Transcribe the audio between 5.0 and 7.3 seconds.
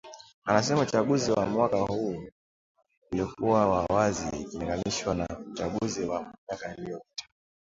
na uchaguzi wa miaka iliyopita